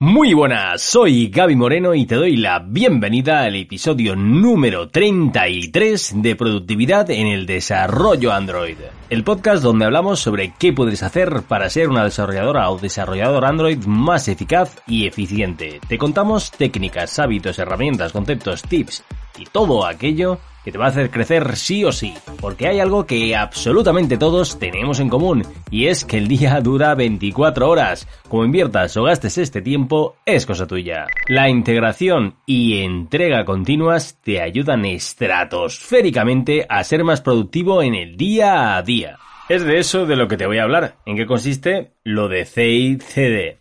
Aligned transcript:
Muy 0.00 0.32
buenas, 0.32 0.80
soy 0.80 1.26
Gaby 1.26 1.56
Moreno 1.56 1.92
y 1.92 2.06
te 2.06 2.14
doy 2.14 2.36
la 2.36 2.60
bienvenida 2.60 3.42
al 3.42 3.56
episodio 3.56 4.14
número 4.14 4.88
33 4.88 6.22
de 6.22 6.36
Productividad 6.36 7.10
en 7.10 7.26
el 7.26 7.46
Desarrollo 7.46 8.32
Android. 8.32 8.76
El 9.10 9.24
podcast 9.24 9.60
donde 9.60 9.86
hablamos 9.86 10.20
sobre 10.20 10.54
qué 10.56 10.72
puedes 10.72 11.02
hacer 11.02 11.42
para 11.48 11.68
ser 11.68 11.88
una 11.88 12.04
desarrolladora 12.04 12.70
o 12.70 12.78
desarrollador 12.78 13.44
Android 13.44 13.84
más 13.86 14.28
eficaz 14.28 14.80
y 14.86 15.08
eficiente. 15.08 15.80
Te 15.88 15.98
contamos 15.98 16.52
técnicas, 16.52 17.18
hábitos, 17.18 17.58
herramientas, 17.58 18.12
conceptos, 18.12 18.62
tips 18.62 19.02
y 19.38 19.44
todo 19.44 19.86
aquello 19.86 20.38
que 20.64 20.72
te 20.72 20.78
va 20.78 20.86
a 20.86 20.88
hacer 20.88 21.10
crecer 21.10 21.56
sí 21.56 21.84
o 21.84 21.92
sí, 21.92 22.12
porque 22.40 22.66
hay 22.66 22.80
algo 22.80 23.06
que 23.06 23.34
absolutamente 23.34 24.18
todos 24.18 24.58
tenemos 24.58 25.00
en 25.00 25.08
común, 25.08 25.44
y 25.70 25.86
es 25.86 26.04
que 26.04 26.18
el 26.18 26.28
día 26.28 26.60
dura 26.60 26.94
24 26.94 27.68
horas. 27.68 28.06
Como 28.28 28.44
inviertas 28.44 28.96
o 28.96 29.04
gastes 29.04 29.38
este 29.38 29.62
tiempo, 29.62 30.16
es 30.26 30.44
cosa 30.44 30.66
tuya. 30.66 31.06
La 31.28 31.48
integración 31.48 32.34
y 32.44 32.82
entrega 32.82 33.44
continuas 33.44 34.18
te 34.22 34.42
ayudan 34.42 34.84
estratosféricamente 34.84 36.66
a 36.68 36.84
ser 36.84 37.04
más 37.04 37.20
productivo 37.20 37.82
en 37.82 37.94
el 37.94 38.16
día 38.16 38.76
a 38.76 38.82
día. 38.82 39.18
Es 39.48 39.64
de 39.64 39.78
eso 39.78 40.04
de 40.04 40.16
lo 40.16 40.28
que 40.28 40.36
te 40.36 40.46
voy 40.46 40.58
a 40.58 40.64
hablar. 40.64 40.96
¿En 41.06 41.16
qué 41.16 41.24
consiste 41.24 41.94
lo 42.04 42.28
de 42.28 42.44
CI/CD? 42.44 43.60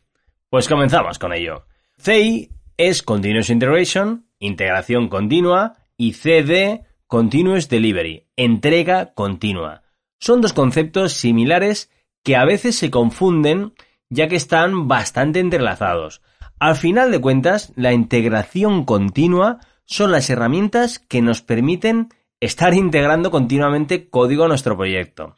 Pues 0.50 0.68
comenzamos 0.68 1.18
con 1.20 1.32
ello. 1.32 1.66
CI 1.98 2.50
es 2.76 3.02
Continuous 3.02 3.50
Integration, 3.50 4.27
integración 4.40 5.08
continua, 5.08 5.78
y 5.98 6.14
CD 6.14 6.84
Continuous 7.08 7.70
Delivery, 7.70 8.28
entrega 8.36 9.14
continua. 9.14 9.84
Son 10.20 10.42
dos 10.42 10.54
conceptos 10.54 11.14
similares 11.14 11.90
que 12.24 12.36
a 12.36 12.44
veces 12.44 12.76
se 12.76 12.92
confunden 12.92 13.74
ya 14.10 14.28
que 14.28 14.36
están 14.36 14.88
bastante 14.88 15.40
entrelazados. 15.40 16.22
Al 16.60 16.76
final 16.76 17.12
de 17.12 17.22
cuentas, 17.22 17.72
la 17.76 17.94
integración 17.94 18.84
continua 18.84 19.60
son 19.86 20.12
las 20.12 20.30
herramientas 20.30 21.00
que 21.00 21.22
nos 21.22 21.42
permiten 21.42 22.10
estar 22.40 22.74
integrando 22.74 23.32
continuamente 23.32 24.10
código 24.10 24.44
a 24.44 24.48
nuestro 24.48 24.76
proyecto. 24.76 25.36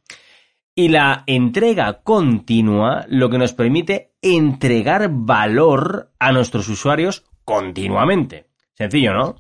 Y 0.76 0.90
la 0.90 1.24
entrega 1.28 2.02
continua 2.02 3.06
lo 3.10 3.30
que 3.30 3.38
nos 3.38 3.54
permite 3.54 4.14
entregar 4.22 5.10
valor 5.12 6.12
a 6.20 6.32
nuestros 6.32 6.68
usuarios 6.70 7.26
continuamente. 7.44 8.49
Sencillo, 8.80 9.14
¿no? 9.14 9.36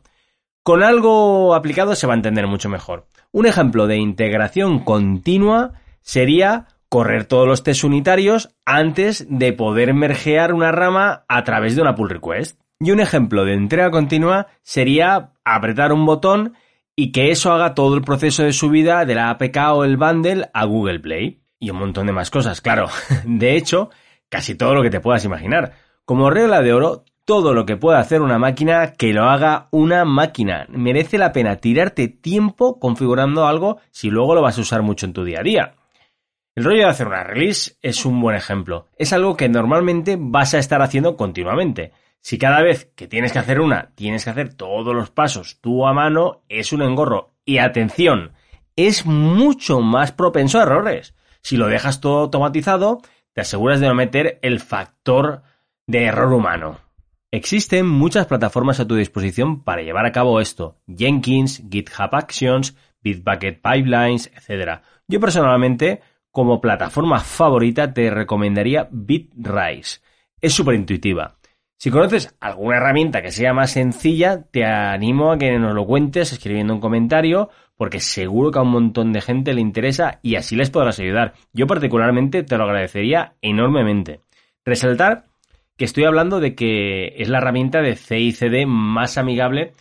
Con 0.63 0.83
algo 0.83 1.55
aplicado 1.55 1.95
se 1.95 2.05
va 2.05 2.13
a 2.13 2.17
entender 2.17 2.45
mucho 2.45 2.67
mejor. 2.67 3.07
Un 3.31 3.45
ejemplo 3.45 3.87
de 3.87 3.95
integración 3.95 4.79
continua 4.79 5.71
sería 6.01 6.67
correr 6.89 7.23
todos 7.23 7.47
los 7.47 7.63
tests 7.63 7.85
unitarios 7.85 8.49
antes 8.65 9.25
de 9.29 9.53
poder 9.53 9.93
mergear 9.93 10.53
una 10.53 10.73
rama 10.73 11.23
a 11.29 11.43
través 11.45 11.75
de 11.75 11.81
una 11.81 11.95
pull 11.95 12.09
request. 12.09 12.59
Y 12.81 12.91
un 12.91 12.99
ejemplo 12.99 13.45
de 13.45 13.53
entrega 13.53 13.91
continua 13.91 14.47
sería 14.61 15.31
apretar 15.45 15.93
un 15.93 16.05
botón 16.05 16.55
y 16.97 17.13
que 17.13 17.31
eso 17.31 17.53
haga 17.53 17.75
todo 17.75 17.95
el 17.95 18.01
proceso 18.01 18.43
de 18.43 18.51
subida 18.51 19.05
de 19.05 19.15
la 19.15 19.29
APK 19.29 19.57
o 19.71 19.85
el 19.85 19.95
bundle 19.95 20.49
a 20.53 20.65
Google 20.65 20.99
Play. 20.99 21.43
Y 21.59 21.69
un 21.69 21.77
montón 21.77 22.07
de 22.07 22.13
más 22.13 22.29
cosas, 22.29 22.59
claro. 22.59 22.87
De 23.23 23.55
hecho, 23.55 23.89
casi 24.27 24.55
todo 24.55 24.75
lo 24.75 24.83
que 24.83 24.89
te 24.89 24.99
puedas 24.99 25.23
imaginar. 25.23 25.75
Como 26.03 26.29
regla 26.29 26.61
de 26.61 26.73
oro, 26.73 27.05
todo 27.29 27.53
lo 27.53 27.67
que 27.67 27.77
pueda 27.77 27.99
hacer 27.99 28.23
una 28.23 28.39
máquina, 28.39 28.93
que 28.93 29.13
lo 29.13 29.25
haga 29.25 29.67
una 29.69 30.03
máquina. 30.03 30.65
Merece 30.67 31.19
la 31.19 31.31
pena 31.31 31.57
tirarte 31.57 32.07
tiempo 32.07 32.79
configurando 32.79 33.45
algo 33.45 33.77
si 33.91 34.09
luego 34.09 34.33
lo 34.33 34.41
vas 34.41 34.57
a 34.57 34.61
usar 34.61 34.81
mucho 34.81 35.05
en 35.05 35.13
tu 35.13 35.23
día 35.23 35.41
a 35.41 35.43
día. 35.43 35.75
El 36.55 36.63
rollo 36.63 36.79
de 36.79 36.89
hacer 36.89 37.05
una 37.05 37.23
release 37.23 37.77
es 37.83 38.03
un 38.03 38.19
buen 38.19 38.35
ejemplo. 38.35 38.87
Es 38.97 39.13
algo 39.13 39.37
que 39.37 39.47
normalmente 39.47 40.17
vas 40.19 40.55
a 40.55 40.57
estar 40.57 40.81
haciendo 40.81 41.15
continuamente. 41.17 41.91
Si 42.19 42.39
cada 42.39 42.63
vez 42.63 42.91
que 42.95 43.07
tienes 43.07 43.31
que 43.31 43.37
hacer 43.37 43.61
una, 43.61 43.91
tienes 43.93 44.23
que 44.23 44.31
hacer 44.31 44.55
todos 44.55 44.95
los 44.95 45.11
pasos 45.11 45.59
tú 45.61 45.85
a 45.85 45.93
mano, 45.93 46.41
es 46.49 46.73
un 46.73 46.81
engorro. 46.81 47.35
Y 47.45 47.59
atención, 47.59 48.31
es 48.75 49.05
mucho 49.05 49.81
más 49.81 50.11
propenso 50.11 50.57
a 50.57 50.63
errores. 50.63 51.13
Si 51.43 51.57
lo 51.57 51.67
dejas 51.67 52.01
todo 52.01 52.21
automatizado, 52.21 53.03
te 53.33 53.41
aseguras 53.41 53.79
de 53.79 53.87
no 53.87 53.93
meter 53.93 54.39
el 54.41 54.59
factor 54.59 55.43
de 55.85 56.05
error 56.05 56.33
humano. 56.33 56.88
Existen 57.31 57.87
muchas 57.87 58.25
plataformas 58.25 58.79
a 58.79 58.87
tu 58.87 58.95
disposición 58.95 59.63
para 59.63 59.83
llevar 59.83 60.07
a 60.07 60.11
cabo 60.11 60.41
esto. 60.41 60.79
Jenkins, 60.87 61.61
GitHub 61.69 62.09
Actions, 62.15 62.75
Bitbucket 63.03 63.61
Pipelines, 63.61 64.31
etc. 64.35 64.81
Yo 65.07 65.19
personalmente, 65.19 66.01
como 66.31 66.59
plataforma 66.59 67.19
favorita, 67.19 67.93
te 67.93 68.09
recomendaría 68.09 68.89
Bitrise. 68.91 70.01
Es 70.41 70.53
súper 70.53 70.73
intuitiva. 70.73 71.35
Si 71.77 71.91
conoces 71.91 72.35
alguna 72.39 72.77
herramienta 72.77 73.21
que 73.21 73.31
sea 73.31 73.53
más 73.53 73.71
sencilla, 73.71 74.41
te 74.49 74.65
animo 74.65 75.31
a 75.31 75.37
que 75.37 75.59
nos 75.59 75.75
lo 75.75 75.85
cuentes 75.85 76.33
escribiendo 76.33 76.73
un 76.73 76.81
comentario, 76.81 77.51
porque 77.77 77.99
seguro 77.99 78.49
que 78.49 78.57
a 78.57 78.63
un 78.63 78.71
montón 78.71 79.13
de 79.13 79.21
gente 79.21 79.53
le 79.53 79.61
interesa 79.61 80.19
y 80.23 80.35
así 80.35 80.55
les 80.55 80.71
podrás 80.71 80.99
ayudar. 80.99 81.35
Yo 81.53 81.67
particularmente 81.67 82.41
te 82.41 82.57
lo 82.57 82.63
agradecería 82.63 83.35
enormemente. 83.39 84.21
Resaltar 84.65 85.28
que 85.79 85.85
estoy 85.85 86.03
hablando 86.03 86.41
de 86.41 86.55
que 86.55 87.13
es 87.15 87.29
la 87.29 87.37
herramienta 87.37 87.81
de 87.81 87.95
CICD 87.95 88.67
más 88.67 89.17
amigable 89.17 89.71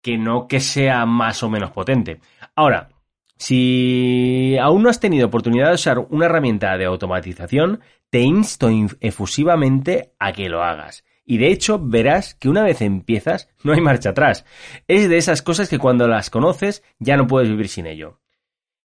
que 0.00 0.16
no 0.16 0.48
que 0.48 0.60
sea 0.60 1.04
más 1.04 1.42
o 1.42 1.50
menos 1.50 1.72
potente. 1.72 2.20
Ahora, 2.54 2.88
si 3.36 4.56
aún 4.58 4.82
no 4.82 4.88
has 4.88 4.98
tenido 4.98 5.26
oportunidad 5.26 5.68
de 5.68 5.74
usar 5.74 5.98
una 5.98 6.24
herramienta 6.24 6.78
de 6.78 6.86
automatización, 6.86 7.80
te 8.08 8.20
insto 8.20 8.70
efusivamente 9.00 10.14
a 10.18 10.32
que 10.32 10.48
lo 10.48 10.62
hagas. 10.62 11.04
Y 11.26 11.36
de 11.36 11.48
hecho 11.48 11.78
verás 11.78 12.34
que 12.34 12.48
una 12.48 12.62
vez 12.62 12.80
empiezas 12.80 13.50
no 13.62 13.74
hay 13.74 13.82
marcha 13.82 14.10
atrás. 14.10 14.46
Es 14.88 15.06
de 15.06 15.18
esas 15.18 15.42
cosas 15.42 15.68
que 15.68 15.78
cuando 15.78 16.08
las 16.08 16.30
conoces 16.30 16.82
ya 16.98 17.18
no 17.18 17.26
puedes 17.26 17.50
vivir 17.50 17.68
sin 17.68 17.86
ello. 17.86 18.20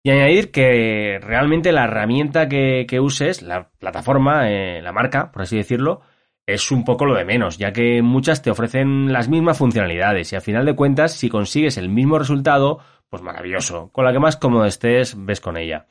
Y 0.04 0.10
añadir 0.10 0.52
que 0.52 1.18
realmente 1.22 1.72
la 1.72 1.86
herramienta 1.86 2.50
que, 2.50 3.00
uses, 3.00 3.42
la 3.42 3.70
plataforma, 3.70 4.50
eh, 4.50 4.82
la 4.82 4.92
marca, 4.92 5.32
por 5.32 5.44
así 5.44 5.56
decirlo, 5.56 6.02
es 6.46 6.72
un 6.72 6.84
poco 6.84 7.06
lo 7.06 7.16
de 7.16 7.26
menos, 7.26 7.58
ya 7.58 7.72
que 7.72 8.02
muchas 8.02 8.42
te 8.42 8.52
ofrecen 8.52 9.12
las 9.14 9.30
mismas 9.30 9.58
funcionalidades 9.58 10.32
y 10.32 10.36
a 10.36 10.42
final 10.42 10.66
de 10.66 10.76
cuentas, 10.76 11.14
si 11.14 11.30
consigues 11.30 11.78
el 11.78 11.90
mismo 11.90 12.20
resultado, 12.20 12.80
pues 13.10 13.22
maravilloso. 13.22 13.90
Con 13.92 14.06
la 14.06 14.14
que 14.14 14.20
más 14.20 14.38
cómodo 14.38 14.66
estés, 14.66 15.16
ves 15.18 15.42
con 15.42 15.58
ella. 15.58 15.88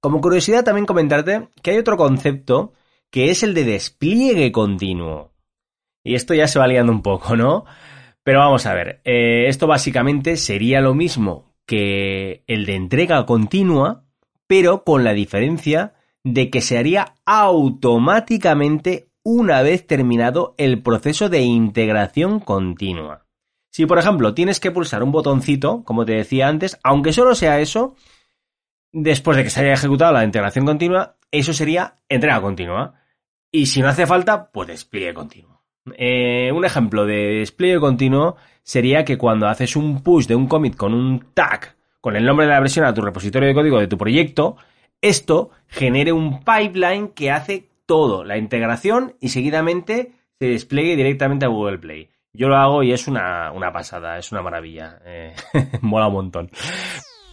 Como 0.00 0.20
curiosidad 0.20 0.64
también 0.64 0.86
comentarte 0.86 1.48
que 1.62 1.72
hay 1.72 1.78
otro 1.78 1.96
concepto 1.96 2.72
que 3.10 3.30
es 3.30 3.42
el 3.42 3.54
de 3.54 3.64
despliegue 3.64 4.52
continuo. 4.52 5.32
Y 6.02 6.14
esto 6.14 6.32
ya 6.32 6.46
se 6.48 6.58
va 6.58 6.66
liando 6.66 6.92
un 6.92 7.02
poco, 7.02 7.36
¿no? 7.36 7.64
Pero 8.22 8.38
vamos 8.38 8.66
a 8.66 8.74
ver, 8.74 9.00
eh, 9.04 9.48
esto 9.48 9.66
básicamente 9.66 10.36
sería 10.36 10.80
lo 10.80 10.94
mismo 10.94 11.54
que 11.66 12.44
el 12.46 12.66
de 12.66 12.76
entrega 12.76 13.26
continua, 13.26 14.04
pero 14.46 14.84
con 14.84 15.04
la 15.04 15.12
diferencia 15.12 15.94
de 16.24 16.50
que 16.50 16.60
se 16.60 16.78
haría 16.78 17.14
automáticamente 17.24 19.09
una 19.22 19.62
vez 19.62 19.86
terminado 19.86 20.54
el 20.58 20.82
proceso 20.82 21.28
de 21.28 21.40
integración 21.40 22.40
continua. 22.40 23.26
Si, 23.70 23.86
por 23.86 23.98
ejemplo, 23.98 24.34
tienes 24.34 24.58
que 24.60 24.70
pulsar 24.70 25.02
un 25.02 25.12
botoncito, 25.12 25.84
como 25.84 26.04
te 26.04 26.12
decía 26.12 26.48
antes, 26.48 26.78
aunque 26.82 27.12
solo 27.12 27.34
sea 27.34 27.60
eso, 27.60 27.94
después 28.92 29.36
de 29.36 29.44
que 29.44 29.50
se 29.50 29.60
haya 29.60 29.74
ejecutado 29.74 30.12
la 30.12 30.24
integración 30.24 30.66
continua, 30.66 31.16
eso 31.30 31.52
sería 31.52 31.98
entrega 32.08 32.40
continua. 32.40 32.94
Y 33.52 33.66
si 33.66 33.80
no 33.80 33.88
hace 33.88 34.06
falta, 34.06 34.50
pues 34.50 34.68
despliegue 34.68 35.14
continuo. 35.14 35.62
Eh, 35.96 36.50
un 36.52 36.64
ejemplo 36.64 37.06
de 37.06 37.38
despliegue 37.38 37.80
continuo 37.80 38.36
sería 38.62 39.04
que 39.04 39.18
cuando 39.18 39.48
haces 39.48 39.76
un 39.76 40.02
push 40.02 40.26
de 40.26 40.34
un 40.34 40.46
commit 40.46 40.76
con 40.76 40.94
un 40.94 41.26
tag 41.32 41.76
con 42.00 42.16
el 42.16 42.24
nombre 42.24 42.46
de 42.46 42.52
la 42.52 42.60
versión 42.60 42.84
a 42.84 42.94
tu 42.94 43.02
repositorio 43.02 43.48
de 43.48 43.54
código 43.54 43.78
de 43.78 43.86
tu 43.86 43.98
proyecto, 43.98 44.56
esto 45.00 45.50
genere 45.66 46.12
un 46.12 46.40
pipeline 46.40 47.08
que 47.08 47.30
hace 47.30 47.69
todo, 47.90 48.22
la 48.22 48.38
integración 48.38 49.16
y 49.18 49.30
seguidamente 49.30 50.12
se 50.38 50.46
despliegue 50.46 50.94
directamente 50.94 51.44
a 51.44 51.48
Google 51.48 51.78
Play. 51.78 52.08
Yo 52.32 52.46
lo 52.46 52.56
hago 52.56 52.84
y 52.84 52.92
es 52.92 53.08
una, 53.08 53.52
pasada, 53.72 54.16
es 54.16 54.30
una 54.30 54.42
maravilla. 54.42 55.00
Eh, 55.04 55.34
mola 55.80 56.06
un 56.06 56.12
montón. 56.12 56.50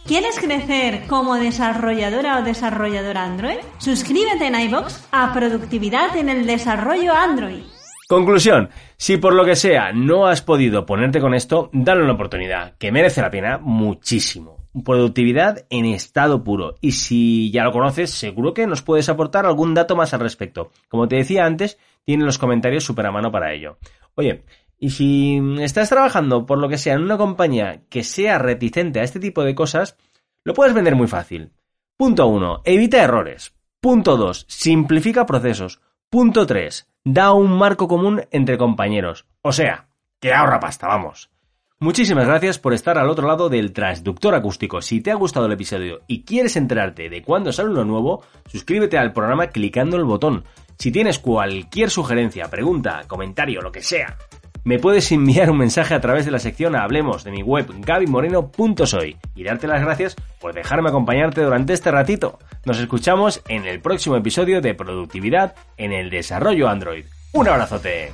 ¿Quieres 0.04 0.36
crecer 0.40 1.06
como 1.06 1.36
desarrolladora 1.36 2.40
o 2.40 2.42
desarrollador 2.42 3.18
Android? 3.18 3.58
Suscríbete 3.78 4.48
en 4.48 4.60
iBox 4.62 5.06
a 5.12 5.32
Productividad 5.32 6.16
en 6.16 6.28
el 6.28 6.44
Desarrollo 6.44 7.14
Android. 7.14 7.62
Conclusión, 8.08 8.70
si 8.96 9.16
por 9.16 9.34
lo 9.34 9.44
que 9.44 9.54
sea 9.54 9.92
no 9.92 10.26
has 10.26 10.42
podido 10.42 10.84
ponerte 10.84 11.20
con 11.20 11.34
esto, 11.34 11.70
dale 11.72 12.02
una 12.02 12.14
oportunidad, 12.14 12.74
que 12.78 12.90
merece 12.90 13.22
la 13.22 13.30
pena 13.30 13.58
muchísimo 13.58 14.57
productividad 14.84 15.66
en 15.70 15.86
estado 15.86 16.44
puro. 16.44 16.74
Y 16.80 16.92
si 16.92 17.50
ya 17.50 17.64
lo 17.64 17.72
conoces, 17.72 18.10
seguro 18.10 18.54
que 18.54 18.66
nos 18.66 18.82
puedes 18.82 19.08
aportar 19.08 19.46
algún 19.46 19.74
dato 19.74 19.96
más 19.96 20.14
al 20.14 20.20
respecto. 20.20 20.70
Como 20.88 21.08
te 21.08 21.16
decía 21.16 21.44
antes, 21.44 21.78
tiene 22.04 22.24
los 22.24 22.38
comentarios 22.38 22.84
súper 22.84 23.06
a 23.06 23.12
mano 23.12 23.30
para 23.30 23.52
ello. 23.52 23.78
Oye, 24.14 24.44
y 24.78 24.90
si 24.90 25.40
estás 25.60 25.88
trabajando 25.88 26.46
por 26.46 26.58
lo 26.58 26.68
que 26.68 26.78
sea 26.78 26.94
en 26.94 27.02
una 27.02 27.16
compañía 27.16 27.82
que 27.88 28.04
sea 28.04 28.38
reticente 28.38 29.00
a 29.00 29.02
este 29.02 29.20
tipo 29.20 29.42
de 29.42 29.54
cosas, 29.54 29.96
lo 30.44 30.54
puedes 30.54 30.74
vender 30.74 30.94
muy 30.94 31.08
fácil. 31.08 31.52
Punto 31.96 32.28
1. 32.28 32.62
Evita 32.64 33.02
errores. 33.02 33.54
Punto 33.80 34.16
2. 34.16 34.46
Simplifica 34.48 35.26
procesos. 35.26 35.80
Punto 36.08 36.46
3. 36.46 36.88
da 37.04 37.32
un 37.32 37.50
marco 37.50 37.88
común 37.88 38.22
entre 38.30 38.58
compañeros. 38.58 39.26
O 39.42 39.52
sea, 39.52 39.88
que 40.20 40.32
ahorra 40.32 40.60
pasta, 40.60 40.86
vamos. 40.86 41.30
Muchísimas 41.80 42.26
gracias 42.26 42.58
por 42.58 42.74
estar 42.74 42.98
al 42.98 43.08
otro 43.08 43.28
lado 43.28 43.48
del 43.48 43.72
transductor 43.72 44.34
acústico. 44.34 44.82
Si 44.82 45.00
te 45.00 45.12
ha 45.12 45.14
gustado 45.14 45.46
el 45.46 45.52
episodio 45.52 46.00
y 46.08 46.24
quieres 46.24 46.56
enterarte 46.56 47.08
de 47.08 47.22
cuándo 47.22 47.52
sale 47.52 47.70
uno 47.70 47.84
nuevo, 47.84 48.24
suscríbete 48.48 48.98
al 48.98 49.12
programa 49.12 49.46
clicando 49.46 49.96
el 49.96 50.02
botón. 50.02 50.42
Si 50.76 50.90
tienes 50.90 51.20
cualquier 51.20 51.90
sugerencia, 51.90 52.50
pregunta, 52.50 53.04
comentario, 53.06 53.62
lo 53.62 53.70
que 53.70 53.82
sea, 53.82 54.16
me 54.64 54.80
puedes 54.80 55.12
enviar 55.12 55.52
un 55.52 55.58
mensaje 55.58 55.94
a 55.94 56.00
través 56.00 56.24
de 56.24 56.32
la 56.32 56.40
sección 56.40 56.74
Hablemos 56.74 57.22
de 57.22 57.30
mi 57.30 57.42
web 57.42 57.68
gabimoreno.soy 57.78 59.16
y 59.36 59.44
darte 59.44 59.68
las 59.68 59.80
gracias 59.80 60.16
por 60.40 60.54
dejarme 60.54 60.88
acompañarte 60.88 61.42
durante 61.42 61.74
este 61.74 61.92
ratito. 61.92 62.40
Nos 62.64 62.80
escuchamos 62.80 63.40
en 63.46 63.66
el 63.66 63.80
próximo 63.80 64.16
episodio 64.16 64.60
de 64.60 64.74
Productividad 64.74 65.54
en 65.76 65.92
el 65.92 66.10
Desarrollo 66.10 66.68
Android. 66.68 67.04
Un 67.34 67.46
abrazote. 67.46 68.10